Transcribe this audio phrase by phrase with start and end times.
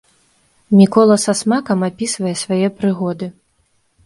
[0.79, 3.31] Мікола са смакам апісвае свае прыгоды.